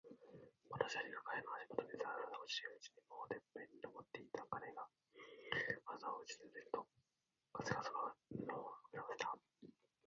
[0.67, 4.41] まだ砂利が彼の足もとにざらざら落ちているうちに、もうてっぺんに登っていた。
[4.49, 4.89] 彼が
[5.85, 6.87] 旗を打ち立てると、
[7.53, 8.09] 風がその
[8.49, 9.37] 布をふくらませた。